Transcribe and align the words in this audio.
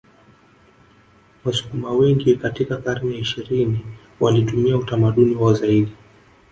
Wasukuma 1.45 1.91
wengi 1.91 2.35
katika 2.35 2.77
karne 2.77 3.13
ya 3.15 3.21
ishirini 3.21 3.85
walitumia 4.19 4.77
utamaduni 4.77 5.35
wao 5.35 5.53
zaidi 5.53 5.91